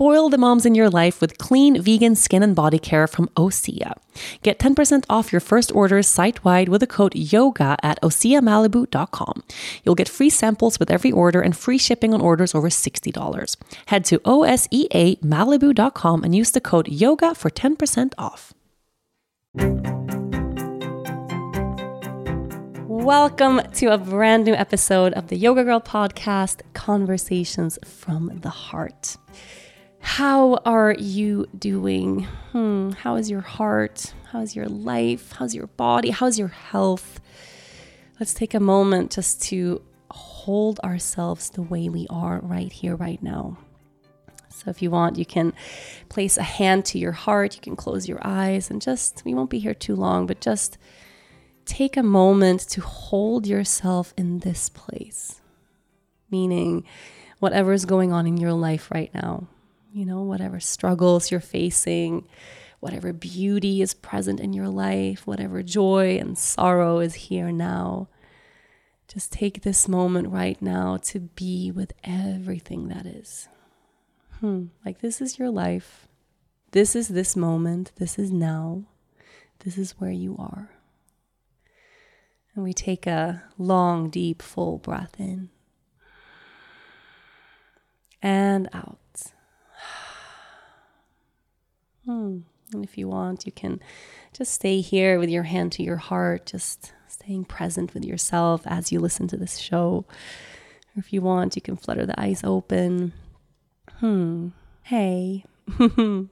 [0.00, 3.92] Spoil the moms in your life with clean vegan skin and body care from Osea.
[4.40, 9.42] Get 10% off your first orders site wide with the code YOGA at OseaMalibu.com.
[9.84, 13.56] You'll get free samples with every order and free shipping on orders over $60.
[13.88, 18.54] Head to OSEAMalibu.com and use the code YOGA for 10% off.
[22.88, 29.18] Welcome to a brand new episode of the Yoga Girl podcast, Conversations from the Heart.
[30.00, 32.24] How are you doing?
[32.52, 34.12] Hmm, how is your heart?
[34.32, 35.32] How's your life?
[35.32, 36.10] How's your body?
[36.10, 37.20] How's your health?
[38.18, 43.22] Let's take a moment just to hold ourselves the way we are right here, right
[43.22, 43.58] now.
[44.48, 45.52] So, if you want, you can
[46.08, 49.48] place a hand to your heart, you can close your eyes, and just, we won't
[49.48, 50.76] be here too long, but just
[51.64, 55.40] take a moment to hold yourself in this place.
[56.30, 56.84] Meaning,
[57.38, 59.46] whatever is going on in your life right now,
[59.92, 62.26] you know, whatever struggles you're facing,
[62.80, 68.08] whatever beauty is present in your life, whatever joy and sorrow is here now.
[69.08, 73.48] Just take this moment right now to be with everything that is.
[74.38, 76.06] Hmm, like this is your life.
[76.70, 77.92] This is this moment.
[77.96, 78.84] This is now.
[79.64, 80.70] This is where you are.
[82.54, 85.50] And we take a long, deep, full breath in
[88.22, 88.99] and out.
[92.10, 92.38] Hmm.
[92.72, 93.78] And if you want, you can
[94.32, 98.90] just stay here with your hand to your heart, just staying present with yourself as
[98.90, 100.04] you listen to this show.
[100.96, 103.12] Or if you want, you can flutter the eyes open.
[103.98, 104.48] Hmm.
[104.82, 105.44] Hey.
[105.78, 106.28] I'm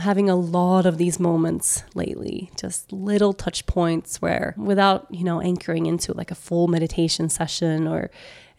[0.00, 5.40] having a lot of these moments lately, just little touch points where, without, you know,
[5.40, 8.10] anchoring into like a full meditation session or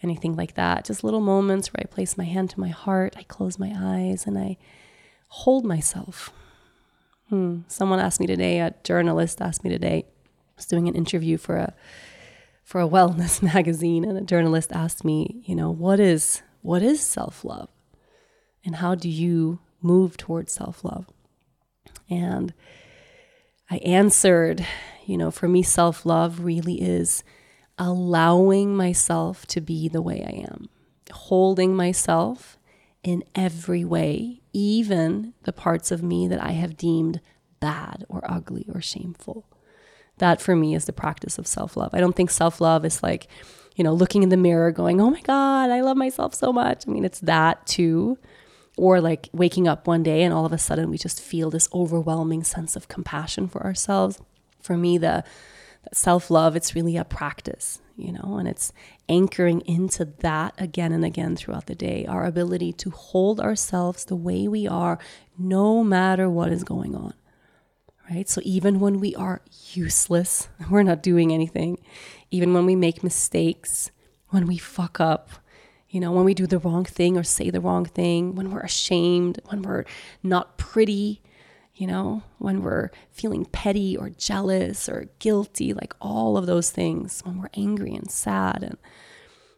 [0.02, 3.24] anything like that, just little moments where I place my hand to my heart, I
[3.24, 4.58] close my eyes, and I
[5.32, 6.30] hold myself.
[7.30, 7.60] Hmm.
[7.68, 11.56] Someone asked me today, a journalist asked me today, I was doing an interview for
[11.56, 11.74] a
[12.66, 17.00] for a wellness magazine, and a journalist asked me, you know, what is what is
[17.00, 17.70] self-love?
[18.66, 21.08] And how do you move towards self-love?
[22.10, 22.54] And
[23.70, 24.66] I answered,
[25.06, 27.24] you know, for me, self-love really is
[27.78, 30.68] allowing myself to be the way I am,
[31.10, 32.60] holding myself
[33.02, 37.22] in every way, even the parts of me that I have deemed
[37.60, 39.46] bad or ugly or shameful.
[40.18, 41.92] That for me is the practice of self love.
[41.94, 43.28] I don't think self love is like,
[43.76, 46.88] you know, looking in the mirror going, oh my God, I love myself so much.
[46.88, 48.18] I mean, it's that too.
[48.78, 51.70] Or like waking up one day and all of a sudden we just feel this
[51.74, 54.20] overwhelming sense of compassion for ourselves.
[54.62, 55.24] For me, the
[55.94, 58.74] self love, it's really a practice you know, and it's
[59.08, 62.06] anchoring into that again and again throughout the day.
[62.06, 65.00] Our ability to hold ourselves the way we are,
[65.38, 67.14] no matter what is going on,
[68.10, 68.28] right?
[68.28, 69.42] So even when we are
[69.74, 71.78] useless, we're not doing anything,
[72.32, 73.92] even when we make mistakes,
[74.30, 75.30] when we fuck up,
[75.90, 78.62] you know, when we do the wrong thing or say the wrong thing, when we're
[78.62, 79.84] ashamed, when we're
[80.24, 81.21] not pretty,
[81.82, 87.22] you know, when we're feeling petty or jealous or guilty, like all of those things,
[87.26, 88.78] when we're angry and sad, and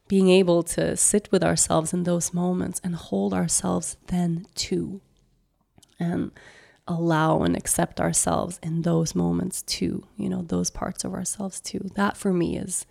[0.08, 5.02] being able to sit with ourselves in those moments and hold ourselves then too,
[6.00, 6.32] and
[6.88, 11.90] allow and accept ourselves in those moments too, you know, those parts of ourselves too.
[11.96, 12.86] That for me is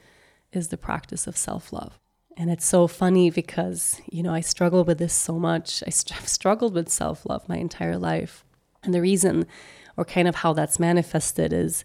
[0.52, 1.98] is the practice of self-love.
[2.36, 5.82] And it's so funny because, you know, I struggle with this so much.
[5.86, 8.44] I have struggled with self love my entire life
[8.82, 9.46] And the reason,
[9.96, 11.84] or kind of how that's manifested, is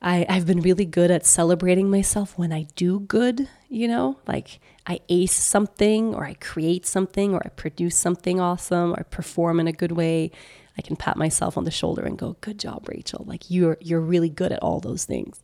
[0.00, 4.60] I, I've been really good at celebrating myself when I do good, you know, like
[4.86, 9.58] I ace something or I create something or I produce something awesome or I perform
[9.58, 10.30] in a good way.
[10.78, 13.24] I can pat myself on the shoulder and go, "Good job, Rachel.
[13.26, 15.42] Like you're you're really good at all those things."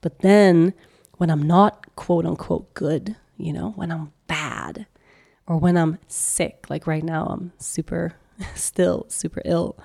[0.00, 0.74] But then
[1.18, 4.86] when I'm not quote unquote good, you know, when I'm bad
[5.46, 8.14] or when I'm sick, like right now I'm super
[8.56, 9.78] still super ill,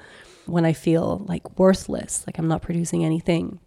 [0.46, 3.60] when I feel like worthless, like I'm not producing anything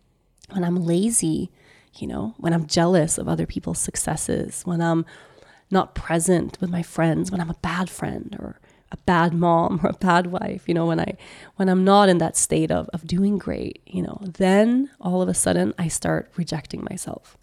[0.51, 1.51] when I'm lazy,
[1.97, 5.05] you know, when I'm jealous of other people's successes, when I'm
[5.71, 8.61] not present with my friends, when I'm a bad friend or
[8.93, 11.17] a bad mom or a bad wife, you know, when I
[11.57, 15.29] when I'm not in that state of of doing great, you know, then all of
[15.29, 17.39] a sudden I start rejecting myself.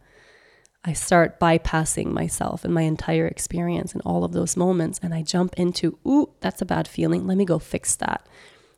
[0.84, 5.22] I start bypassing myself and my entire experience in all of those moments and I
[5.22, 7.28] jump into, ooh, that's a bad feeling.
[7.28, 8.26] Let me go fix that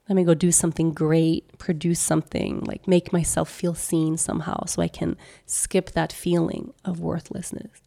[0.10, 4.82] let me go do something great, produce something, like make myself feel seen somehow so
[4.82, 5.16] I can
[5.46, 7.82] skip that feeling of worthlessness.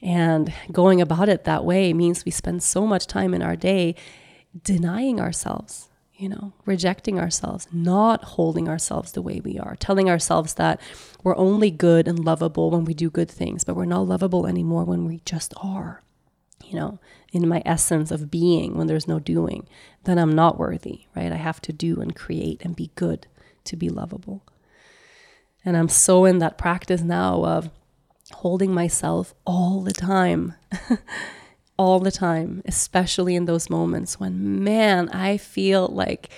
[0.00, 3.96] And going about it that way means we spend so much time in our day
[4.62, 10.54] denying ourselves, you know, rejecting ourselves, not holding ourselves the way we are, telling ourselves
[10.54, 10.80] that
[11.24, 14.84] we're only good and lovable when we do good things, but we're not lovable anymore
[14.84, 16.02] when we just are
[16.64, 16.98] you know,
[17.32, 19.66] in my essence of being when there's no doing,
[20.04, 21.32] then I'm not worthy, right?
[21.32, 23.26] I have to do and create and be good
[23.64, 24.44] to be lovable.
[25.64, 27.70] And I'm so in that practice now of
[28.32, 30.54] holding myself all the time,
[31.78, 36.30] all the time, especially in those moments when, man, I feel like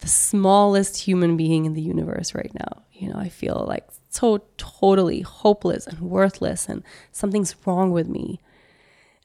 [0.00, 2.82] the smallest human being in the universe right now.
[2.92, 6.82] You know, I feel like so totally hopeless and worthless, and
[7.12, 8.40] something's wrong with me.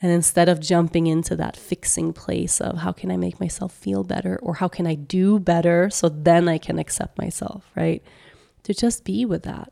[0.01, 4.03] And instead of jumping into that fixing place of how can I make myself feel
[4.03, 8.03] better or how can I do better so then I can accept myself, right?
[8.63, 9.71] To just be with that,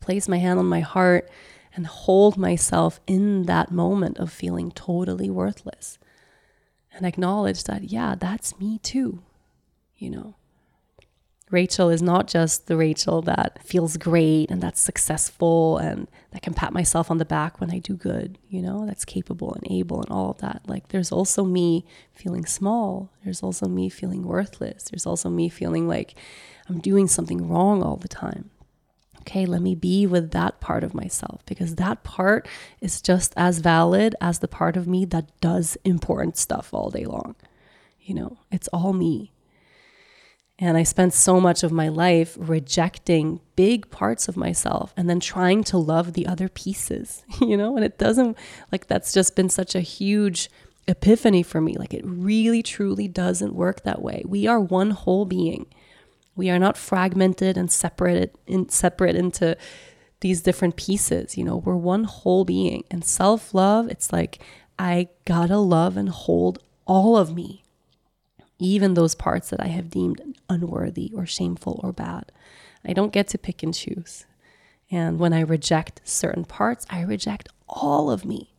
[0.00, 1.30] place my hand on my heart
[1.74, 5.98] and hold myself in that moment of feeling totally worthless
[6.92, 9.22] and acknowledge that, yeah, that's me too,
[9.96, 10.34] you know.
[11.54, 16.52] Rachel is not just the Rachel that feels great and that's successful and that can
[16.52, 20.02] pat myself on the back when I do good, you know, that's capable and able
[20.02, 20.62] and all of that.
[20.66, 23.10] Like there's also me feeling small.
[23.22, 24.84] There's also me feeling worthless.
[24.90, 26.16] There's also me feeling like
[26.68, 28.50] I'm doing something wrong all the time.
[29.20, 32.48] Okay, let me be with that part of myself because that part
[32.80, 37.04] is just as valid as the part of me that does important stuff all day
[37.04, 37.36] long.
[38.02, 39.33] You know, it's all me.
[40.58, 45.18] And I spent so much of my life rejecting big parts of myself and then
[45.18, 47.76] trying to love the other pieces, you know?
[47.76, 48.38] And it doesn't,
[48.70, 50.48] like, that's just been such a huge
[50.86, 51.74] epiphany for me.
[51.74, 54.22] Like, it really, truly doesn't work that way.
[54.26, 55.66] We are one whole being.
[56.36, 59.56] We are not fragmented and separated in, separate into
[60.20, 61.36] these different pieces.
[61.36, 62.84] You know, we're one whole being.
[62.92, 64.38] And self love, it's like,
[64.78, 67.63] I gotta love and hold all of me
[68.58, 72.30] even those parts that I have deemed unworthy or shameful or bad.
[72.84, 74.26] I don't get to pick and choose.
[74.90, 78.54] And when I reject certain parts, I reject all of me.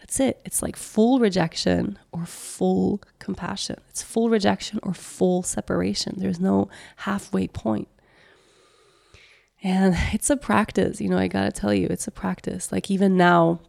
[0.00, 0.40] That's it.
[0.44, 3.80] It's like full rejection or full compassion.
[3.88, 6.16] It's full rejection or full separation.
[6.18, 7.88] There's no halfway point.
[9.62, 12.70] And it's a practice, you know, I gotta tell you, it's a practice.
[12.70, 13.60] Like even now,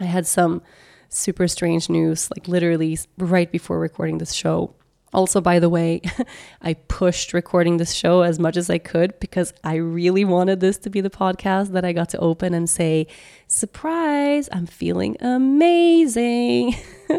[0.00, 0.62] I had some
[1.08, 4.74] super strange news, like literally right before recording this show.
[5.12, 6.00] Also, by the way,
[6.62, 10.78] I pushed recording this show as much as I could because I really wanted this
[10.78, 13.06] to be the podcast that I got to open and say,
[13.46, 16.76] Surprise, I'm feeling amazing.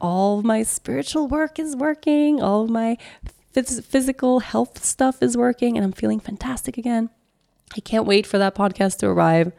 [0.00, 2.98] all my spiritual work is working, all my
[3.54, 7.08] phys- physical health stuff is working, and I'm feeling fantastic again.
[7.74, 9.52] I can't wait for that podcast to arrive.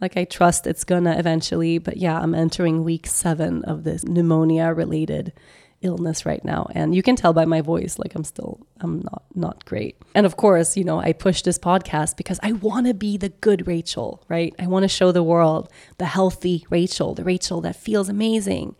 [0.00, 4.72] Like, I trust it's gonna eventually, but yeah, I'm entering week seven of this pneumonia
[4.72, 5.34] related
[5.82, 9.24] illness right now and you can tell by my voice like i'm still i'm not
[9.34, 9.96] not great.
[10.14, 13.30] And of course you know i push this podcast because i want to be the
[13.30, 14.54] good rachel right?
[14.58, 18.76] I want to show the world the healthy rachel the rachel that feels amazing.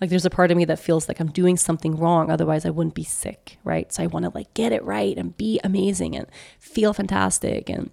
[0.00, 2.70] Like there's a part of me that feels like i'm doing something wrong otherwise i
[2.70, 3.92] wouldn't be sick right?
[3.92, 6.26] So i want to like get it right and be amazing and
[6.60, 7.90] feel fantastic and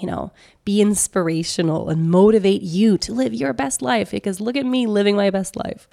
[0.00, 0.32] you know,
[0.64, 5.16] be inspirational and motivate you to live your best life because look at me living
[5.16, 5.88] my best life.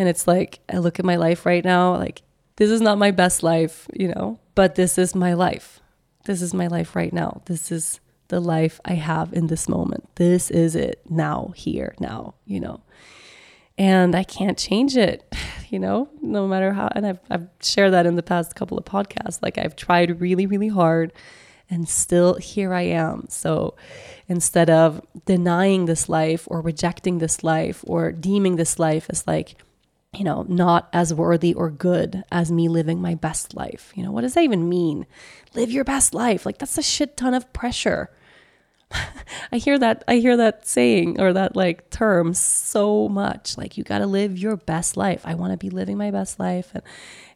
[0.00, 2.22] And it's like, I look at my life right now, like,
[2.56, 5.82] this is not my best life, you know, but this is my life.
[6.24, 7.42] This is my life right now.
[7.44, 10.08] This is the life I have in this moment.
[10.14, 12.80] This is it now, here, now, you know.
[13.76, 15.22] And I can't change it.
[15.68, 18.86] you know, no matter how, and I've, I've shared that in the past couple of
[18.86, 19.42] podcasts.
[19.42, 21.12] Like I've tried really, really hard
[21.68, 23.26] and still here I am.
[23.28, 23.76] So
[24.28, 29.56] instead of denying this life or rejecting this life or deeming this life as like,
[30.12, 33.92] you know, not as worthy or good as me living my best life.
[33.94, 35.06] You know, what does that even mean?
[35.54, 36.44] Live your best life.
[36.44, 38.10] Like that's a shit ton of pressure.
[39.52, 43.56] I hear that I hear that saying or that like term so much.
[43.56, 45.22] Like you got to live your best life.
[45.24, 46.82] I want to be living my best life and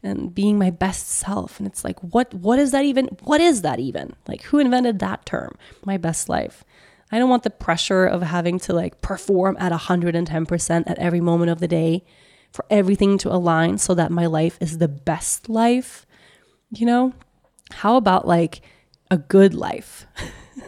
[0.03, 1.61] and being my best self.
[1.61, 3.07] And it's like what what is that even?
[3.23, 4.17] What is that even?
[4.27, 5.57] Like who invented that term?
[5.85, 6.65] My best life.
[7.13, 11.51] I don't want the pressure of having to like perform at 110% at every moment
[11.53, 12.03] of the day
[12.55, 16.07] for everything to align so that my life is the best life.
[16.71, 17.13] You know?
[17.73, 18.61] How about like
[19.11, 20.07] a good life?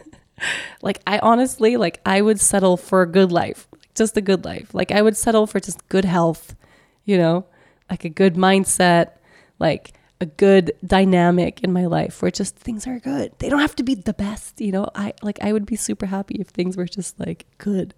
[0.81, 4.73] like I honestly like I would settle for a good life, just a good life.
[4.73, 6.55] Like I would settle for just good health,
[7.05, 7.45] you know,
[7.89, 9.11] like a good mindset,
[9.57, 13.31] like a good dynamic in my life where just things are good.
[13.39, 14.89] They don't have to be the best, you know.
[14.93, 17.93] I like I would be super happy if things were just like good.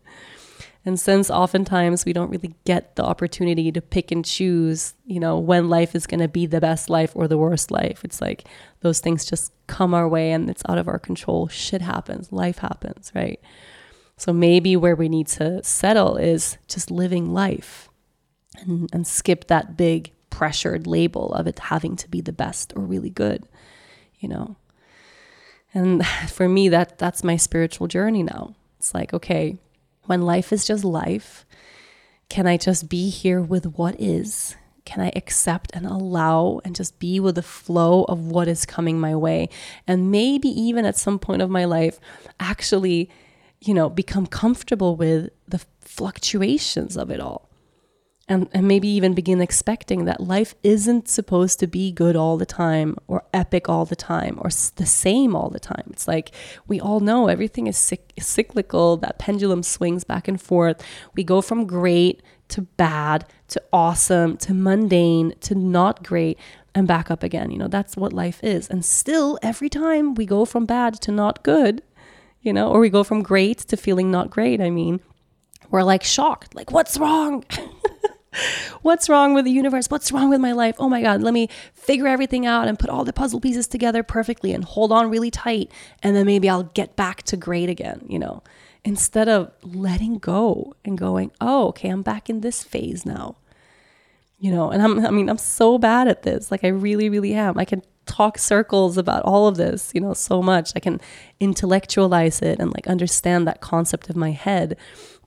[0.85, 5.37] And since oftentimes we don't really get the opportunity to pick and choose, you know,
[5.37, 8.45] when life is going to be the best life or the worst life, it's like
[8.79, 11.47] those things just come our way and it's out of our control.
[11.49, 13.41] Shit happens, life happens, right?
[14.15, 17.89] So maybe where we need to settle is just living life
[18.61, 22.83] and, and skip that big pressured label of it having to be the best or
[22.83, 23.45] really good,
[24.19, 24.55] you know.
[25.73, 28.55] And for me that that's my spiritual journey now.
[28.77, 29.57] It's like, okay,
[30.09, 31.45] when life is just life,
[32.29, 34.55] can I just be here with what is?
[34.85, 38.99] Can I accept and allow and just be with the flow of what is coming
[38.99, 39.49] my way?
[39.85, 41.99] And maybe even at some point of my life,
[42.39, 43.07] actually,
[43.61, 47.48] you know, become comfortable with the fluctuations of it all
[48.29, 52.45] and, and maybe even begin expecting that life isn't supposed to be good all the
[52.45, 55.85] time or epic all the time or the same all the time.
[55.89, 56.31] It's like
[56.67, 60.85] we all know everything is cyclical, that pendulum swings back and forth.
[61.15, 66.37] We go from great to bad to awesome to mundane to not great
[66.75, 67.49] and back up again.
[67.49, 68.69] You know, that's what life is.
[68.69, 71.81] And still, every time we go from bad to not good,
[72.41, 74.99] you know, or we go from great to feeling not great, I mean,
[75.71, 77.43] we're like shocked, like, what's wrong?
[78.81, 79.87] What's wrong with the universe?
[79.89, 80.75] What's wrong with my life?
[80.79, 84.03] Oh my God, let me figure everything out and put all the puzzle pieces together
[84.03, 85.71] perfectly and hold on really tight.
[86.03, 88.43] And then maybe I'll get back to great again, you know,
[88.85, 93.35] instead of letting go and going, oh, okay, I'm back in this phase now.
[94.39, 96.49] You know, and I'm, I mean, I'm so bad at this.
[96.49, 97.57] Like, I really, really am.
[97.57, 100.73] I can talk circles about all of this, you know, so much.
[100.75, 100.99] I can
[101.39, 104.75] intellectualize it and like understand that concept of my head.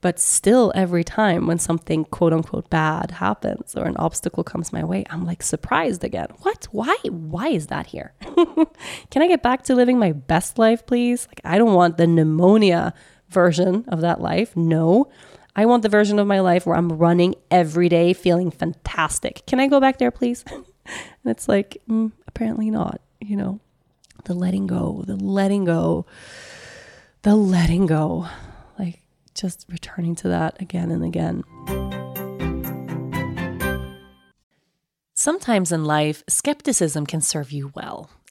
[0.01, 4.83] But still, every time when something quote unquote bad happens or an obstacle comes my
[4.83, 6.27] way, I'm like surprised again.
[6.41, 6.67] What?
[6.73, 6.97] Why?
[7.05, 8.12] Why is that here?
[9.11, 11.29] Can I get back to living my best life, please?
[11.29, 12.95] Like, I don't want the pneumonia
[13.29, 14.57] version of that life.
[14.57, 15.09] No.
[15.55, 19.43] I want the version of my life where I'm running every day feeling fantastic.
[19.47, 20.45] Can I go back there, please?
[20.87, 23.61] and it's like, mm, apparently not, you know,
[24.25, 26.07] the letting go, the letting go,
[27.23, 28.29] the letting go
[28.79, 29.01] like
[29.35, 31.45] just returning to that again and again.
[35.15, 38.11] Sometimes in life, skepticism can serve you well.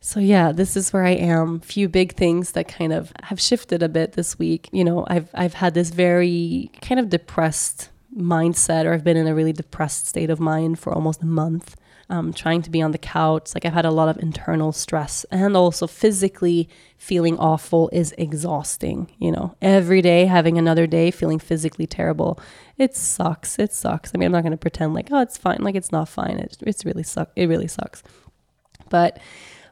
[0.00, 1.60] So yeah, this is where I am.
[1.60, 4.68] Few big things that kind of have shifted a bit this week.
[4.72, 9.26] You know, I've I've had this very kind of depressed mindset or I've been in
[9.26, 11.76] a really depressed state of mind for almost a month.
[12.10, 13.54] Um, trying to be on the couch.
[13.54, 19.10] Like I've had a lot of internal stress and also physically feeling awful is exhausting.
[19.18, 22.40] You know, every day having another day feeling physically terrible.
[22.78, 23.58] It sucks.
[23.58, 24.12] It sucks.
[24.14, 25.58] I mean, I'm not going to pretend like, oh, it's fine.
[25.60, 26.38] Like it's not fine.
[26.38, 27.30] It, it's really suck.
[27.36, 28.02] It really sucks.
[28.88, 29.18] But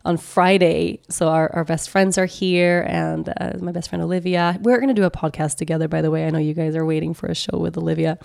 [0.06, 1.00] on Friday.
[1.08, 4.56] So our, our best friends are here and uh, my best friend Olivia.
[4.62, 6.26] We're going to do a podcast together, by the way.
[6.26, 8.18] I know you guys are waiting for a show with Olivia.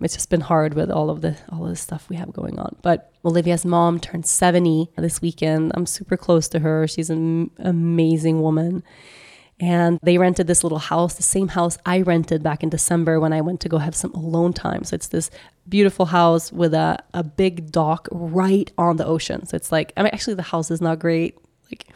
[0.00, 2.58] It's just been hard with all of the all of the stuff we have going
[2.58, 2.74] on.
[2.82, 5.70] But Olivia's mom turned 70 this weekend.
[5.76, 6.88] I'm super close to her.
[6.88, 8.82] She's an amazing woman.
[9.62, 13.32] And they rented this little house, the same house I rented back in December when
[13.32, 14.82] I went to go have some alone time.
[14.82, 15.30] So it's this
[15.68, 19.46] beautiful house with a, a big dock right on the ocean.
[19.46, 21.38] So it's like, I mean, actually, the house is not great.
[21.70, 21.86] Like,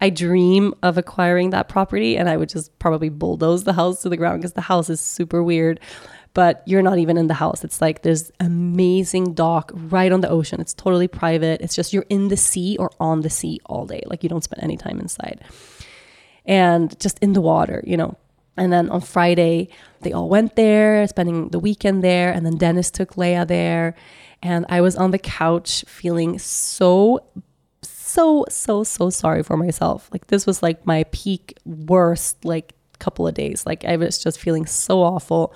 [0.00, 4.08] I dream of acquiring that property and I would just probably bulldoze the house to
[4.08, 5.78] the ground because the house is super weird.
[6.32, 7.64] But you're not even in the house.
[7.64, 10.58] It's like there's amazing dock right on the ocean.
[10.58, 11.60] It's totally private.
[11.60, 14.04] It's just you're in the sea or on the sea all day.
[14.06, 15.44] Like you don't spend any time inside
[16.44, 18.16] and just in the water, you know.
[18.56, 19.68] And then on Friday,
[20.02, 22.30] they all went there, spending the weekend there.
[22.32, 23.94] And then Dennis took Lea there.
[24.42, 27.24] And I was on the couch feeling so,
[27.82, 30.08] so, so, so sorry for myself.
[30.12, 33.66] Like, this was like my peak worst, like, couple of days.
[33.66, 35.52] Like, I was just feeling so awful.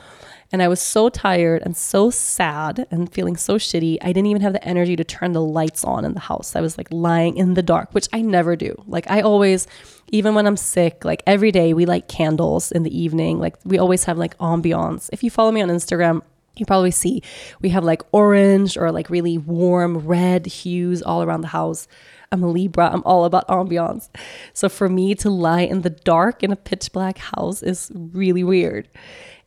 [0.55, 3.99] And I was so tired and so sad and feeling so shitty.
[4.01, 6.55] I didn't even have the energy to turn the lights on in the house.
[6.55, 8.81] I was like lying in the dark, which I never do.
[8.87, 9.67] Like, I always,
[10.13, 13.41] even when I'm sick, like every day we light candles in the evening.
[13.41, 15.11] Like, we always have like ambiance.
[15.13, 16.23] If you follow me on Instagram,
[16.57, 17.21] you probably see
[17.61, 21.89] we have like orange or like really warm red hues all around the house.
[22.31, 22.91] I'm a Libra.
[22.93, 24.09] I'm all about ambiance.
[24.53, 28.45] So for me to lie in the dark in a pitch black house is really
[28.45, 28.89] weird.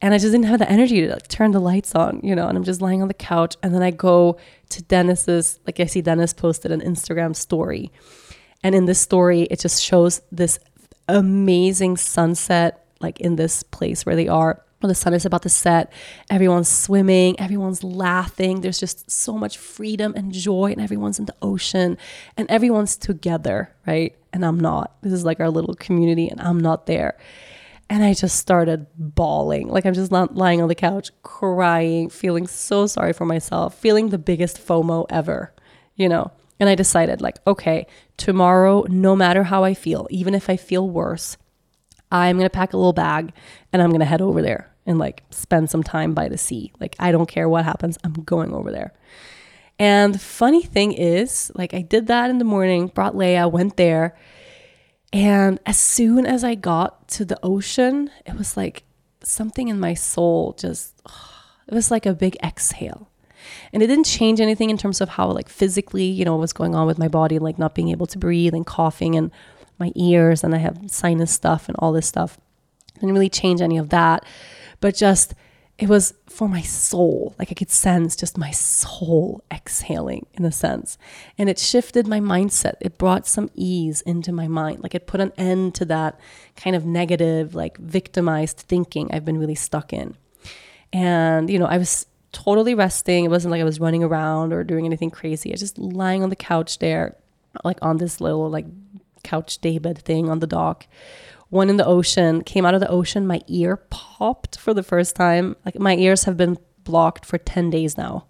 [0.02, 2.48] And I just didn't have the energy to like turn the lights on, you know,
[2.48, 3.56] and I'm just lying on the couch.
[3.64, 4.38] And then I go
[4.70, 7.92] to Dennis's, like I see Dennis posted an Instagram story.
[8.64, 10.60] And in this story, it just shows this
[11.08, 14.64] amazing sunset, like in this place where they are.
[14.80, 15.92] When the sun is about to set,
[16.30, 18.62] everyone's swimming, everyone's laughing.
[18.62, 21.98] There's just so much freedom and joy, and everyone's in the ocean
[22.38, 24.16] and everyone's together, right?
[24.32, 24.96] And I'm not.
[25.02, 27.18] This is like our little community, and I'm not there.
[27.89, 29.69] And I just started bawling.
[29.69, 34.10] Like I'm just not lying on the couch, crying, feeling so sorry for myself, feeling
[34.10, 35.54] the biggest FOMO ever,
[35.95, 36.32] you know?
[36.60, 37.86] And I decided, like, okay,
[38.17, 41.38] tomorrow, no matter how I feel, even if I feel worse,
[42.12, 43.32] I'm gonna pack a little bag
[43.71, 46.71] and I'm gonna head over there and like spend some time by the sea.
[46.80, 48.93] Like, I don't care what happens, I'm going over there.
[49.80, 54.17] And funny thing is, like, I did that in the morning, brought Lea, went there
[55.13, 58.84] and as soon as I got to the ocean, it was like
[59.24, 61.02] something in my soul just,
[61.67, 63.10] it was like a big exhale.
[63.72, 66.54] And it didn't change anything in terms of how, like, physically, you know, what was
[66.54, 69.32] going on with my body, like not being able to breathe and coughing and
[69.80, 72.38] my ears, and I have sinus stuff and all this stuff.
[72.96, 74.26] Didn't really change any of that.
[74.82, 75.34] But just,
[75.78, 77.36] it was for my soul.
[77.38, 80.98] Like I could sense just my soul exhaling in a sense.
[81.38, 82.76] And it shifted my mindset.
[82.82, 84.82] It brought some ease into my mind.
[84.82, 86.20] Like it put an end to that
[86.56, 90.16] kind of negative, like victimized thinking I've been really stuck in.
[90.92, 93.26] And, you know, I was totally resting.
[93.26, 95.52] It wasn't like I was running around or doing anything crazy.
[95.52, 97.16] I was just lying on the couch there,
[97.63, 98.66] like on this little like
[99.24, 100.88] couch daybed thing on the dock
[101.50, 105.16] one in the ocean, came out of the ocean, my ear popped for the first
[105.16, 105.56] time.
[105.66, 108.28] Like my ears have been blocked for 10 days now.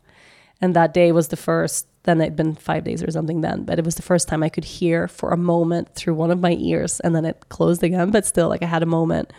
[0.62, 3.78] And that day was the first, then it'd been five days or something then, but
[3.78, 6.54] it was the first time I could hear for a moment through one of my
[6.54, 9.32] ears and then it closed again, but still, like I had a moment.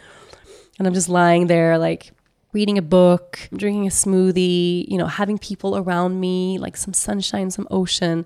[0.79, 2.13] And I'm just lying there, like
[2.53, 7.51] reading a book, drinking a smoothie, you know, having people around me, like some sunshine,
[7.51, 8.25] some ocean.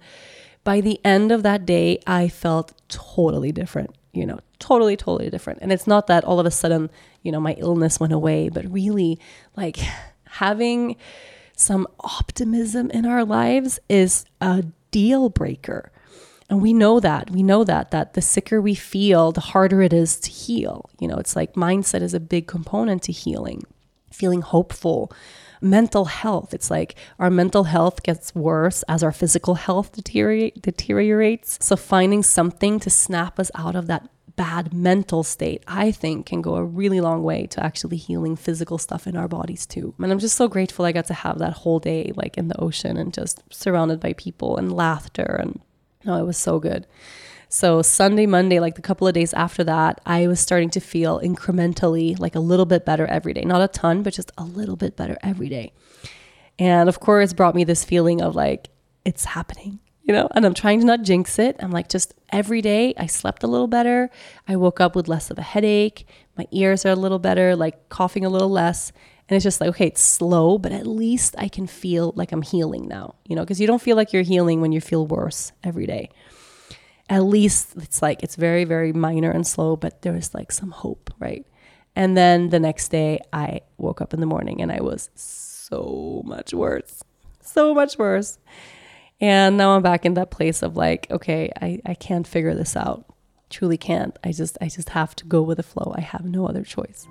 [0.64, 5.60] By the end of that day, I felt totally different you know, totally, totally different.
[5.62, 6.90] And it's not that all of a sudden,
[7.22, 9.18] you know, my illness went away, but really
[9.56, 9.78] like
[10.24, 10.96] having
[11.56, 15.92] some optimism in our lives is a deal breaker.
[16.50, 17.30] And we know that.
[17.30, 20.90] We know that that the sicker we feel, the harder it is to heal.
[21.00, 23.62] You know, it's like mindset is a big component to healing.
[24.12, 25.10] Feeling hopeful,
[25.62, 26.52] mental health.
[26.52, 31.58] It's like our mental health gets worse as our physical health deteriorate, deteriorates.
[31.60, 36.42] So finding something to snap us out of that bad mental state, I think can
[36.42, 39.94] go a really long way to actually healing physical stuff in our bodies too.
[39.98, 42.60] And I'm just so grateful I got to have that whole day like in the
[42.60, 45.60] ocean and just surrounded by people and laughter and
[46.04, 46.86] no, it was so good.
[47.52, 51.20] So Sunday, Monday, like the couple of days after that, I was starting to feel
[51.20, 53.42] incrementally like a little bit better every day.
[53.42, 55.74] Not a ton, but just a little bit better every day.
[56.58, 58.70] And of course, brought me this feeling of like,
[59.04, 61.56] it's happening you know, and I'm trying to not jinx it.
[61.60, 64.10] I'm like, just every day I slept a little better.
[64.48, 66.08] I woke up with less of a headache.
[66.36, 68.92] My ears are a little better, like coughing a little less.
[69.28, 72.42] And it's just like, okay, it's slow, but at least I can feel like I'm
[72.42, 75.52] healing now, you know, because you don't feel like you're healing when you feel worse
[75.62, 76.10] every day.
[77.12, 80.70] At least it's like, it's very, very minor and slow, but there is like some
[80.70, 81.46] hope, right?
[81.94, 86.22] And then the next day I woke up in the morning and I was so
[86.24, 87.02] much worse,
[87.42, 88.38] so much worse.
[89.20, 92.76] And now I'm back in that place of like, okay, I, I can't figure this
[92.76, 93.04] out.
[93.50, 94.18] Truly can't.
[94.24, 95.92] I just I just have to go with the flow.
[95.94, 97.06] I have no other choice.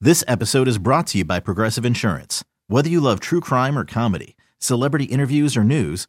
[0.00, 2.42] This episode is brought to you by Progressive Insurance.
[2.66, 6.08] Whether you love true crime or comedy, celebrity interviews or news,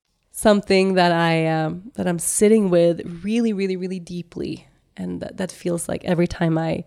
[0.41, 5.51] Something that I um, that I'm sitting with really, really, really deeply, and that, that
[5.51, 6.83] feels like every time I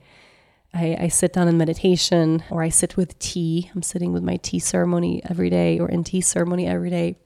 [0.74, 3.70] I, I, sit down in meditation or I sit with tea.
[3.72, 7.16] I'm sitting with my tea ceremony every day or in tea ceremony every day.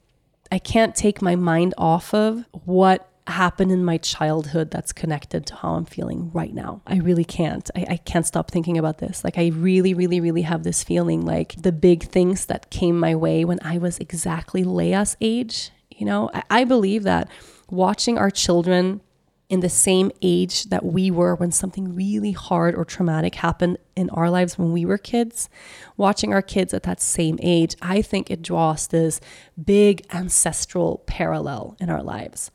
[0.51, 5.55] I can't take my mind off of what happened in my childhood that's connected to
[5.55, 6.83] how I'm feeling right now.
[6.85, 7.67] I really can't.
[7.75, 9.23] I, I can't stop thinking about this.
[9.23, 13.15] Like, I really, really, really have this feeling like the big things that came my
[13.15, 15.71] way when I was exactly Lea's age.
[15.99, 17.29] You know, I, I believe that
[17.69, 19.01] watching our children
[19.49, 24.09] in the same age that we were when something really hard or traumatic happened in
[24.11, 25.49] our lives when we were kids,
[25.97, 29.19] watching our kids at that same age, I think it draws this
[29.61, 32.51] big ancestral parallel in our lives.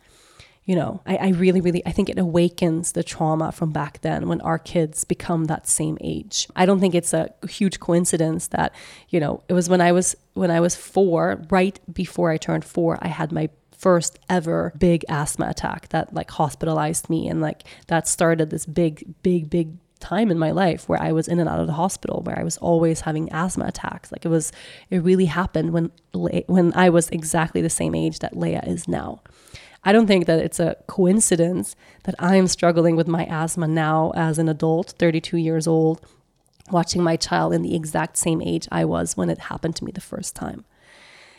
[0.65, 4.29] You know, I, I really, really, I think it awakens the trauma from back then
[4.29, 6.49] when our kids become that same age.
[6.57, 8.75] I don't think it's a huge coincidence that,
[9.11, 12.65] you know, it was when I was when I was four, right before I turned
[12.65, 17.65] four, I had my first ever big asthma attack that like hospitalized me and like
[17.89, 21.49] that started this big big big time in my life where I was in and
[21.49, 24.53] out of the hospital where I was always having asthma attacks like it was
[24.89, 25.91] it really happened when
[26.47, 29.21] when I was exactly the same age that Lea is now
[29.85, 34.39] I don't think that it's a coincidence that I'm struggling with my asthma now as
[34.39, 36.01] an adult 32 years old
[36.71, 39.93] watching my child in the exact same age I was when it happened to me
[39.93, 40.65] the first time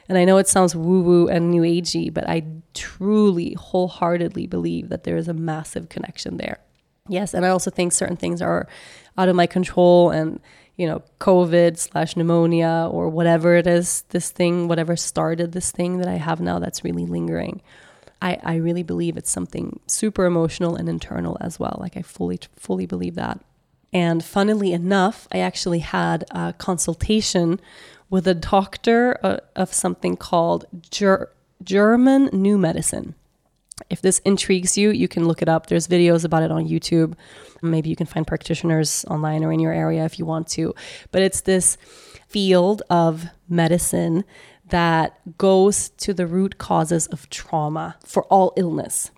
[0.07, 4.89] and I know it sounds woo woo and new agey, but I truly, wholeheartedly believe
[4.89, 6.59] that there is a massive connection there.
[7.07, 8.67] Yes, and I also think certain things are
[9.17, 10.39] out of my control and
[10.77, 15.99] you know, COVID slash pneumonia or whatever it is, this thing, whatever started this thing
[15.99, 17.61] that I have now that's really lingering.
[18.21, 21.77] I, I really believe it's something super emotional and internal as well.
[21.79, 23.39] Like I fully, fully believe that.
[23.93, 27.59] And funnily enough, I actually had a consultation
[28.09, 31.29] with a doctor uh, of something called Ger-
[31.63, 33.15] German New Medicine.
[33.89, 35.67] If this intrigues you, you can look it up.
[35.67, 37.13] There's videos about it on YouTube.
[37.61, 40.73] Maybe you can find practitioners online or in your area if you want to.
[41.11, 41.77] But it's this
[42.27, 44.23] field of medicine
[44.69, 49.11] that goes to the root causes of trauma for all illness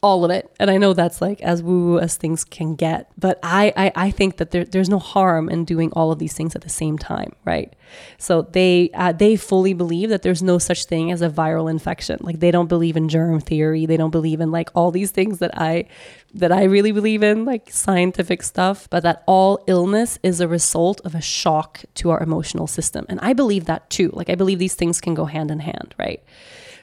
[0.00, 0.50] all of it.
[0.58, 3.92] And I know that's like as woo woo as things can get, but I, I,
[3.94, 6.68] I think that there, there's no harm in doing all of these things at the
[6.68, 7.72] same time, right?
[8.18, 12.18] So they uh, they fully believe that there's no such thing as a viral infection.
[12.20, 13.86] Like they don't believe in germ theory.
[13.86, 15.86] They don't believe in like all these things that I
[16.34, 21.00] that I really believe in, like scientific stuff, but that all illness is a result
[21.04, 23.04] of a shock to our emotional system.
[23.08, 24.10] And I believe that too.
[24.12, 26.22] Like I believe these things can go hand in hand, right?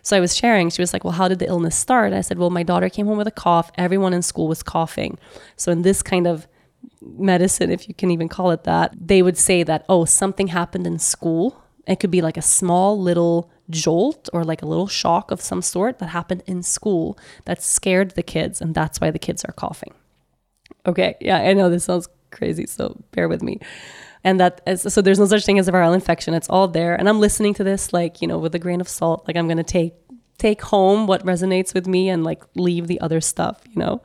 [0.10, 2.13] So I was sharing, she was like, Well, how did the illness start?
[2.13, 3.69] I said, Well, my daughter came home with a cough.
[3.78, 5.19] Everyone in school was coughing.
[5.56, 6.48] So in this kind of
[7.00, 10.88] medicine, if you can even call it that, they would say that, oh, something happened
[10.88, 11.62] in school.
[11.86, 15.62] It could be like a small little jolt or like a little shock of some
[15.62, 19.54] sort that happened in school that scared the kids, and that's why the kids are
[19.54, 19.93] coughing.
[20.88, 22.65] Okay, yeah, I know this sounds crazy.
[22.65, 23.60] So bear with me.
[24.24, 26.34] And that is, so there's no such thing as a viral infection.
[26.34, 26.96] It's all there.
[26.96, 29.26] And I'm listening to this like, you know, with a grain of salt.
[29.28, 29.94] Like I'm going to take
[30.38, 34.02] take home what resonates with me and like leave the other stuff, you know?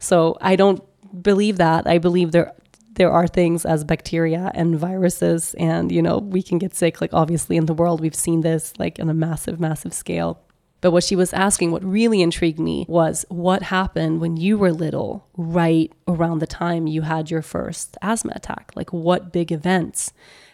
[0.00, 0.82] So I don't
[1.22, 1.86] believe that.
[1.86, 2.52] I believe there
[2.96, 7.12] there are things as bacteria and viruses and you know we can get sick like
[7.12, 10.40] obviously in the world we've seen this like on a massive massive scale
[10.80, 14.72] but what she was asking, what really intrigued me was what happened when you were
[14.72, 18.72] little, right around the time you had your first asthma attack?
[18.74, 20.12] Like what big events?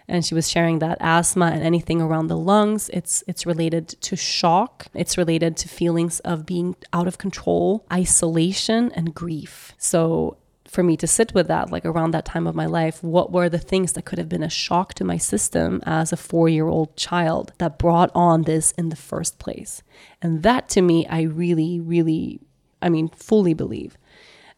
[0.09, 4.17] And she was sharing that asthma and anything around the lungs, it's it's related to
[4.17, 4.87] shock.
[4.95, 9.73] It's related to feelings of being out of control, isolation, and grief.
[9.79, 10.37] So
[10.73, 13.51] for me to sit with that, like around that time of my life, what were
[13.51, 16.67] the things that could have been a shock to my system as a four year
[16.67, 19.83] old child that brought on this in the first place?
[20.23, 22.41] And that to me, I really, really,
[22.81, 23.99] I mean, fully believe.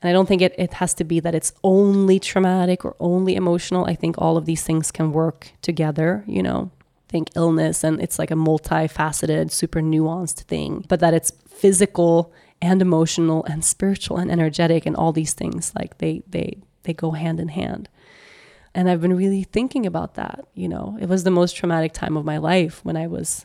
[0.01, 3.35] And I don't think it, it has to be that it's only traumatic or only
[3.35, 3.85] emotional.
[3.87, 6.71] I think all of these things can work together, you know.
[7.09, 12.33] think illness and it's like a multifaceted, super nuanced thing, but that it's physical
[12.65, 17.11] and emotional and spiritual and energetic and all these things like they they they go
[17.11, 17.89] hand in hand.
[18.75, 20.97] And i've been really thinking about that you know?
[21.01, 23.45] It was the most traumatic time of my life when i was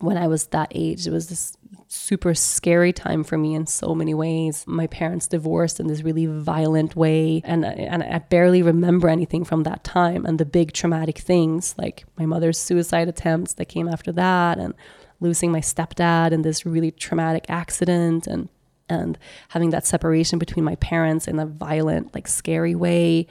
[0.00, 1.06] when i was that age.
[1.06, 4.64] It was this super scary time for me in so many ways.
[4.66, 9.62] My parents divorced in this really violent way and and i barely remember anything from
[9.62, 10.26] that time.
[10.26, 14.74] And the big traumatic things like my mother's suicide attempts that came after that and
[15.20, 18.48] losing my stepdad in this really traumatic accident and
[18.90, 19.18] and
[19.50, 23.26] having that separation between my parents in a violent like scary way.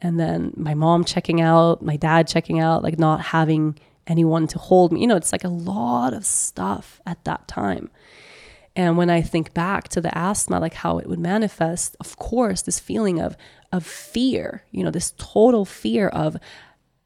[0.00, 3.76] And then my mom checking out my dad checking out like not having
[4.06, 5.00] anyone to hold me.
[5.00, 7.90] You know it's like a lot of stuff at that time.
[8.76, 12.62] And when i think back to the asthma like how it would manifest of course
[12.62, 13.36] this feeling of
[13.72, 16.36] of fear you know this total fear of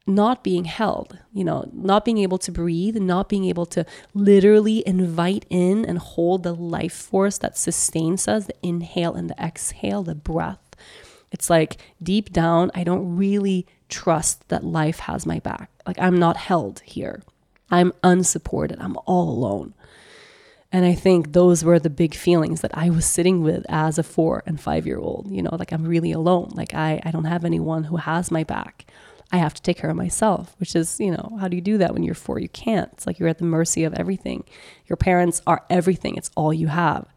[0.07, 4.87] not being held, you know, not being able to breathe, not being able to literally
[4.87, 10.03] invite in and hold the life force that sustains us, the inhale and the exhale,
[10.03, 10.59] the breath.
[11.31, 15.71] It's like deep down, I don't really trust that life has my back.
[15.87, 17.23] Like I'm not held here.
[17.71, 18.79] I'm unsupported.
[18.79, 19.73] I'm all alone.
[20.71, 24.03] And I think those were the big feelings that I was sitting with as a
[24.03, 25.31] four and five year old.
[25.31, 26.51] You know, like I'm really alone.
[26.53, 28.85] Like I, I don't have anyone who has my back.
[29.31, 31.77] I have to take care of myself, which is, you know, how do you do
[31.79, 32.39] that when you're four?
[32.39, 32.89] You can't.
[32.93, 34.43] It's like you're at the mercy of everything.
[34.87, 37.07] Your parents are everything, it's all you have.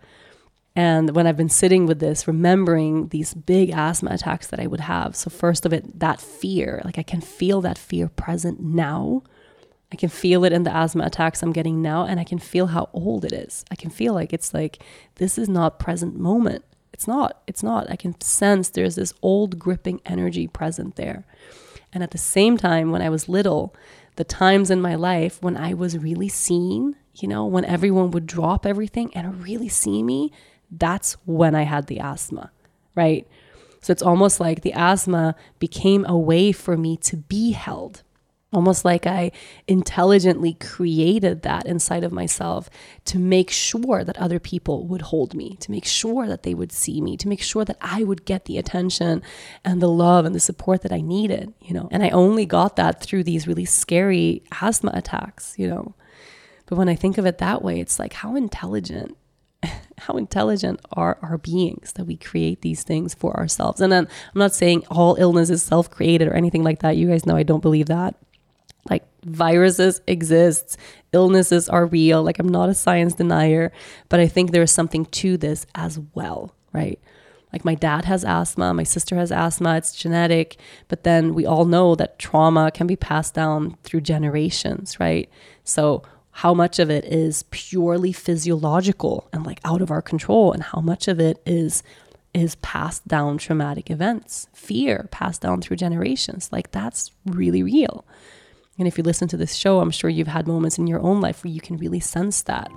[0.75, 4.81] And when I've been sitting with this, remembering these big asthma attacks that I would
[4.81, 5.17] have.
[5.17, 9.25] So, first of it, that fear, like I can feel that fear present now.
[9.91, 12.69] I can feel it in the asthma attacks I'm getting now, and I can feel
[12.69, 13.65] how old it is.
[13.71, 14.79] I can feel like it's like,
[15.17, 16.65] this is not present moment.
[16.93, 17.43] It's not.
[17.47, 17.91] It's not.
[17.91, 21.25] I can sense there's this old gripping energy present there.
[21.93, 23.75] And at the same time, when I was little,
[24.17, 28.27] the times in my life when I was really seen, you know, when everyone would
[28.27, 30.33] drop everything and really see me,
[30.71, 32.51] that's when I had the asthma,
[32.95, 33.27] right?
[33.81, 38.03] So it's almost like the asthma became a way for me to be held
[38.53, 39.31] almost like I
[39.67, 42.71] intelligently created that inside of myself
[43.07, 46.73] to make sure that other people would hold me, to make sure that they would
[46.73, 49.23] see me, to make sure that I would get the attention
[49.65, 51.89] and the love and the support that I needed, you know.
[51.91, 55.95] And I only got that through these really scary asthma attacks, you know.
[56.67, 59.17] But when I think of it that way, it's like how intelligent
[59.99, 63.81] how intelligent are our beings that we create these things for ourselves.
[63.81, 66.97] And then I'm not saying all illness is self created or anything like that.
[66.97, 68.15] You guys know I don't believe that.
[68.91, 70.77] Like viruses exist,
[71.13, 72.23] illnesses are real.
[72.23, 73.73] Like I'm not a science denier,
[74.09, 76.99] but I think there's something to this as well, right?
[77.53, 80.57] Like my dad has asthma, my sister has asthma, it's genetic,
[80.89, 85.31] but then we all know that trauma can be passed down through generations, right?
[85.65, 90.63] So how much of it is purely physiological and like out of our control and
[90.63, 91.83] how much of it is
[92.35, 96.51] is passed down traumatic events, fear passed down through generations.
[96.53, 98.05] Like that's really real.
[98.79, 101.21] And if you listen to this show, I'm sure you've had moments in your own
[101.21, 102.71] life where you can really sense that.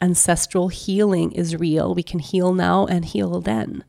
[0.00, 1.94] Ancestral healing is real.
[1.94, 3.82] We can heal now and heal then,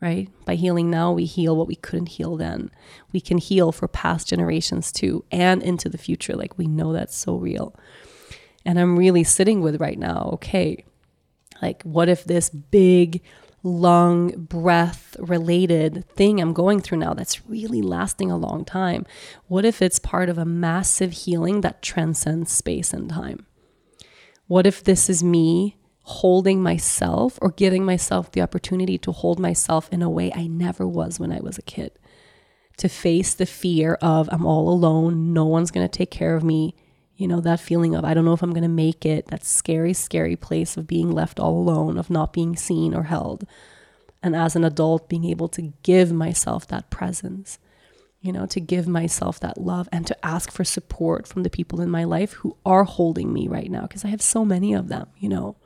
[0.00, 0.28] right?
[0.44, 2.70] By healing now, we heal what we couldn't heal then.
[3.12, 6.36] We can heal for past generations too and into the future.
[6.36, 7.74] Like we know that's so real.
[8.64, 10.84] And I'm really sitting with right now, okay,
[11.60, 13.22] like what if this big,
[13.62, 19.06] lung breath related thing I'm going through now that's really lasting a long time?
[19.46, 23.46] What if it's part of a massive healing that transcends space and time?
[24.46, 29.90] What if this is me holding myself or giving myself the opportunity to hold myself
[29.92, 31.92] in a way I never was when I was a kid.
[32.78, 36.74] To face the fear of I'm all alone, no one's to take care of me.
[37.18, 39.44] You know, that feeling of I don't know if I'm going to make it, that
[39.44, 43.46] scary, scary place of being left all alone, of not being seen or held.
[44.22, 47.58] And as an adult, being able to give myself that presence
[48.20, 51.80] you know, to give myself that love and to ask for support from the people
[51.80, 54.88] in my life who are holding me right now because I have so many of
[54.88, 55.56] them, you know.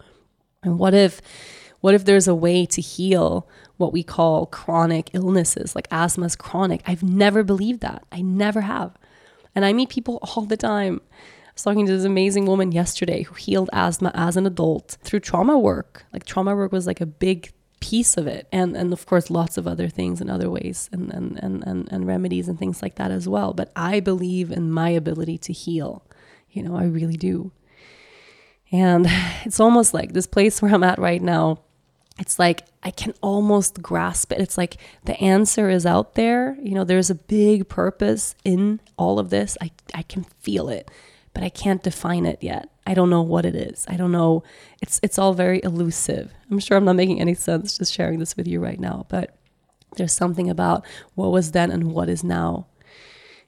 [0.62, 1.22] And what if
[1.80, 6.36] what if there's a way to heal what we call chronic illnesses like asthma is
[6.36, 6.82] chronic?
[6.86, 8.04] I've never believed that.
[8.12, 8.96] I never have.
[9.54, 11.00] And I meet people all the time.
[11.52, 15.20] I was talking to this amazing woman yesterday who healed asthma as an adult through
[15.20, 16.06] trauma work.
[16.10, 18.48] Like trauma work was like a big piece of it.
[18.50, 21.92] And and of course lots of other things and other ways and and, and and
[21.92, 23.52] and remedies and things like that as well.
[23.52, 26.02] But i believe in my ability to heal.
[26.50, 27.52] You know i really do.
[28.70, 29.06] And
[29.44, 31.58] it's almost like this place where i'm at right now
[32.18, 34.40] it's like i can almost grasp it.
[34.40, 36.56] It's like the answer is out there.
[36.62, 39.58] You know there's a big purpose in all of this.
[39.60, 40.90] I i can feel it
[41.34, 43.84] but i can't define it yet I don't know what it is.
[43.88, 44.42] I don't know.
[44.80, 46.32] It's it's all very elusive.
[46.50, 49.36] I'm sure I'm not making any sense just sharing this with you right now, but
[49.96, 52.66] there's something about what was then and what is now.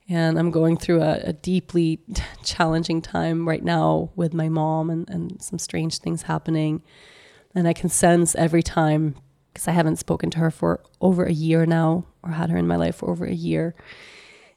[0.08, 2.00] And I'm going through a, a deeply
[2.44, 6.82] challenging time right now with my mom and, and some strange things happening.
[7.54, 9.16] And I can sense every time,
[9.52, 12.66] because I haven't spoken to her for over a year now, or had her in
[12.66, 13.74] my life for over a year.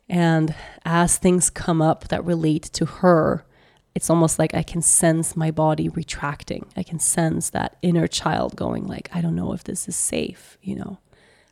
[0.09, 3.45] And as things come up that relate to her,
[3.93, 6.67] it's almost like I can sense my body retracting.
[6.77, 10.57] I can sense that inner child going like, I don't know if this is safe,
[10.61, 10.99] you know.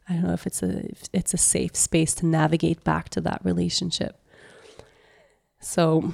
[0.08, 3.22] I don't know if it's a if it's a safe space to navigate back to
[3.22, 4.22] that relationship.
[5.60, 6.14] So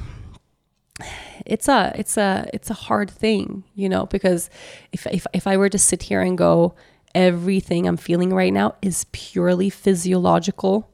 [1.46, 4.50] it's a it's a it's a hard thing, you know, because
[4.94, 6.76] if if if I were to sit here and go
[7.14, 10.90] everything I'm feeling right now is purely physiological,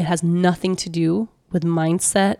[0.00, 2.36] it has nothing to do with mindset,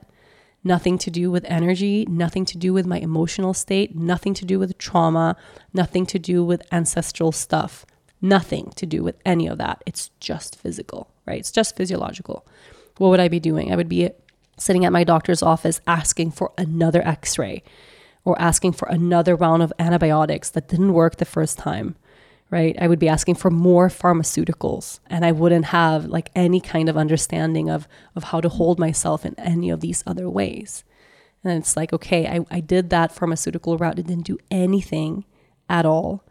[0.64, 4.58] nothing to do with energy, nothing to do with my emotional state, nothing to do
[4.58, 5.36] with trauma,
[5.74, 7.84] nothing to do with ancestral stuff,
[8.22, 9.82] nothing to do with any of that.
[9.84, 11.38] It's just physical, right?
[11.38, 12.46] It's just physiological.
[12.96, 13.70] What would I be doing?
[13.70, 14.08] I would be
[14.56, 17.62] sitting at my doctor's office asking for another x ray
[18.24, 21.96] or asking for another round of antibiotics that didn't work the first time
[22.50, 22.76] right?
[22.80, 26.96] I would be asking for more pharmaceuticals and I wouldn't have like any kind of
[26.96, 27.86] understanding of
[28.16, 30.84] of how to hold myself in any of these other ways.
[31.42, 33.98] And it's like, okay, I, I did that pharmaceutical route.
[33.98, 35.24] It didn't do anything
[35.68, 36.22] at all.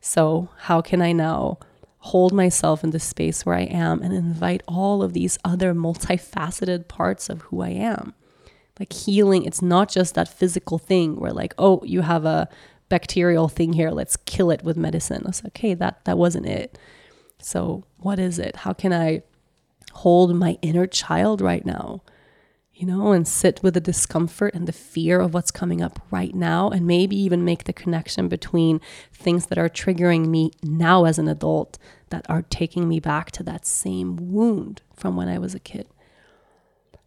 [0.00, 1.58] So how can I now
[1.98, 6.88] hold myself in the space where I am and invite all of these other multifaceted
[6.88, 8.14] parts of who I am?
[8.78, 12.48] Like healing, it's not just that physical thing where like, oh, you have a
[12.90, 13.90] bacterial thing here.
[13.90, 15.22] Let's kill it with medicine.
[15.24, 16.78] I was like, okay, that that wasn't it.
[17.38, 18.56] So what is it?
[18.56, 19.22] How can I
[19.92, 22.02] hold my inner child right now?
[22.74, 26.34] You know, and sit with the discomfort and the fear of what's coming up right
[26.34, 28.80] now, and maybe even make the connection between
[29.12, 33.42] things that are triggering me now as an adult that are taking me back to
[33.42, 35.88] that same wound from when I was a kid.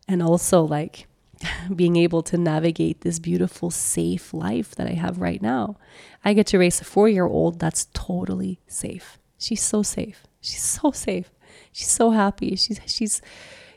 [0.08, 1.08] And also, like,
[1.76, 5.78] being able to navigate this beautiful, safe life that I have right now.
[6.24, 9.20] I get to raise a four year old that's totally safe.
[9.38, 10.26] She's so safe.
[10.42, 11.32] She's so safe.
[11.72, 12.56] She's so happy.
[12.56, 13.22] She's, she's,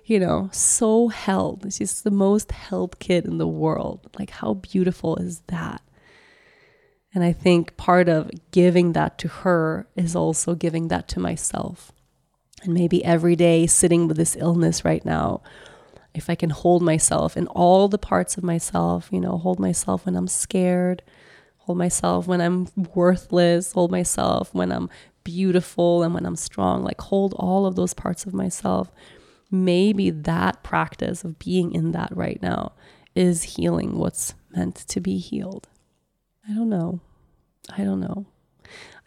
[0.04, 1.72] you know, so held.
[1.72, 4.08] She's the most held kid in the world.
[4.18, 5.82] Like, how beautiful is that?
[7.14, 11.92] And I think part of giving that to her is also giving that to myself.
[12.62, 15.42] And maybe every day sitting with this illness right now
[16.16, 20.06] if I can hold myself in all the parts of myself, you know, hold myself
[20.06, 21.02] when I'm scared,
[21.58, 24.88] hold myself when I'm worthless, hold myself when I'm
[25.24, 28.90] beautiful and when I'm strong, like hold all of those parts of myself.
[29.50, 32.72] Maybe that practice of being in that right now
[33.14, 35.68] is healing what's meant to be healed.
[36.48, 37.00] I don't know.
[37.76, 38.26] I don't know.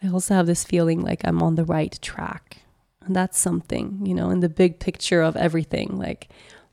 [0.02, 2.58] I also have this feeling like I'm on the right track.
[3.02, 5.98] And that's something, you know, in the big picture of everything.
[5.98, 6.28] Like,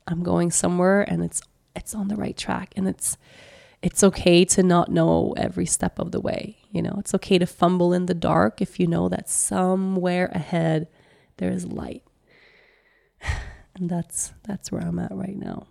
[0.08, 1.42] I'm going somewhere and it's
[1.76, 3.16] it's on the right track and it's
[3.82, 6.56] it's okay to not know every step of the way.
[6.72, 10.88] You know, it's okay to fumble in the dark if you know that somewhere ahead
[11.36, 12.02] there is light.
[13.74, 15.68] And that's that's where I'm at right now.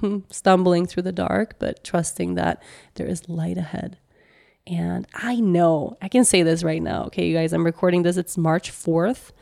[0.30, 2.62] Stumbling through the dark, but trusting that
[2.94, 3.98] there is light ahead.
[4.68, 7.06] And I know, I can say this right now.
[7.06, 8.16] Okay, you guys, I'm recording this.
[8.16, 9.32] It's March 4th.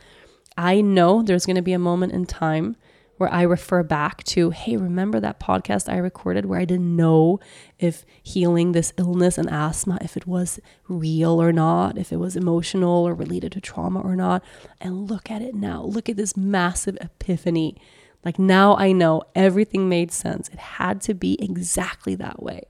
[0.57, 2.75] I know there's going to be a moment in time
[3.19, 7.41] where I refer back to, hey, remember that podcast I recorded where I didn't know
[7.77, 10.57] if healing this illness and asthma, if it was
[10.87, 14.41] real or not, if it was emotional or related to trauma or not.
[14.79, 15.83] And look at it now.
[15.83, 17.75] Look at this massive epiphany.
[18.23, 20.47] Like now I know everything made sense.
[20.47, 22.63] It had to be exactly that way.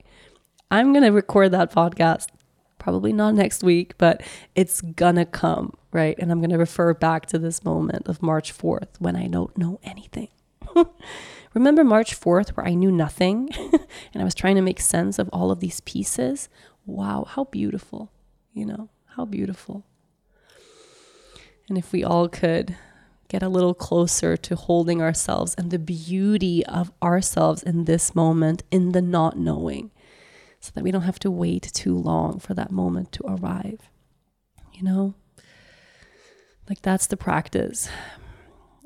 [0.68, 2.26] I'm going to record that podcast.
[2.78, 4.20] Probably not next week, but
[4.56, 6.18] it's gonna come, right?
[6.18, 9.78] And I'm to refer back to this moment of March 4th when I don't know
[9.84, 10.28] anything.
[11.54, 13.48] Remember March 4th, where I knew nothing
[14.12, 16.48] and I was trying to make sense of all of these pieces?
[16.86, 18.12] Wow, how beautiful,
[18.52, 19.84] you know, how beautiful.
[21.68, 22.76] And if we all could
[23.28, 28.64] get a little closer to holding ourselves and the beauty of ourselves in this moment,
[28.70, 29.90] in the not knowing,
[30.60, 33.88] so that we don't have to wait too long for that moment to arrive.
[34.72, 35.14] You know?
[36.68, 37.88] Like that's the practice.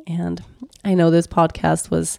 [0.06, 0.42] And
[0.84, 2.18] I know this podcast was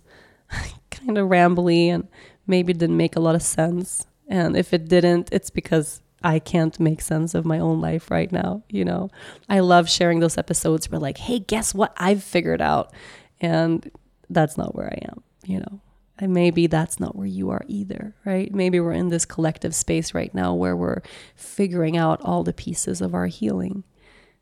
[0.92, 2.08] kind of rambly and
[2.48, 4.06] maybe didn't make a lot of sense.
[4.28, 8.32] And if it didn't, it's because I can't make sense of my own life right
[8.32, 8.64] now.
[8.70, 9.10] You know,
[9.48, 12.92] I love sharing those episodes where, like, hey, guess what I've figured out?
[13.40, 13.90] And
[14.30, 15.82] that's not where I am, you know.
[16.18, 18.54] And maybe that's not where you are either, right?
[18.54, 21.02] Maybe we're in this collective space right now where we're
[21.36, 23.84] figuring out all the pieces of our healing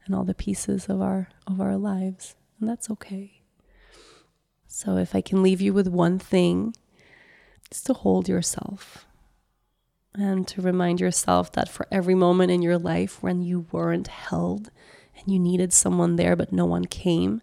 [0.06, 2.36] and all the pieces of our of our lives.
[2.64, 3.42] And that's okay.
[4.68, 6.74] So, if I can leave you with one thing,
[7.66, 9.06] it's to hold yourself
[10.16, 14.72] and to remind yourself that for every moment in your life when you weren't held
[15.18, 17.42] and you needed someone there but no one came,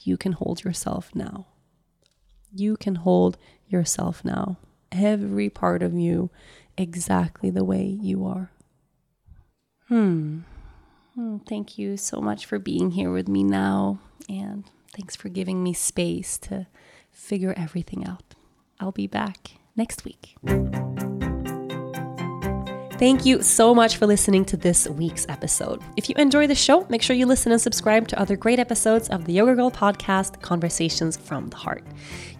[0.00, 1.46] you can hold yourself now.
[2.52, 3.38] You can hold
[3.68, 4.58] yourself now.
[4.92, 6.28] Every part of you
[6.76, 8.50] exactly the way you are.
[9.88, 10.40] Hmm.
[11.18, 13.98] Oh, thank you so much for being here with me now.
[14.28, 14.64] And
[14.98, 16.66] Thanks for giving me space to
[17.12, 18.34] figure everything out.
[18.80, 20.34] I'll be back next week.
[22.98, 25.80] Thank you so much for listening to this week's episode.
[25.96, 29.08] If you enjoy the show, make sure you listen and subscribe to other great episodes
[29.08, 31.84] of the Yoga Girl podcast, Conversations from the Heart.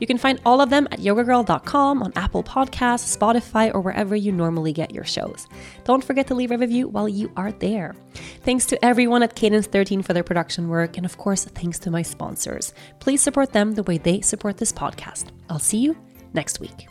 [0.00, 4.32] You can find all of them at yogagirl.com, on Apple Podcasts, Spotify, or wherever you
[4.32, 5.46] normally get your shows.
[5.84, 7.94] Don't forget to leave a review while you are there.
[8.42, 11.92] Thanks to everyone at Cadence 13 for their production work, and of course, thanks to
[11.92, 12.74] my sponsors.
[12.98, 15.26] Please support them the way they support this podcast.
[15.48, 15.96] I'll see you
[16.34, 16.88] next week.